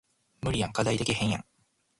[0.41, 1.45] 無理やん課題できへんやん